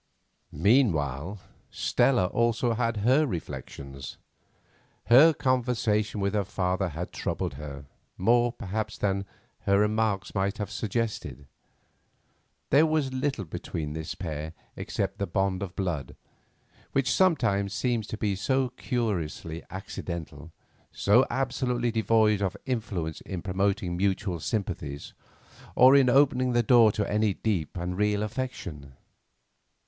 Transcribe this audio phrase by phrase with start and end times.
[0.51, 4.17] Meanwhile, Stella also had her reflections.
[5.05, 7.85] Her conversation with her father had troubled her,
[8.17, 9.25] more, perhaps, than
[9.59, 11.45] her remarks might have suggested.
[12.71, 16.15] There was little between this pair except the bond of blood,
[16.93, 20.51] which sometimes seems to be so curiously accidental,
[20.91, 25.13] so absolutely devoid of influence in promoting mutual sympathies,
[25.75, 28.93] or in opening the door to any deep and real affection.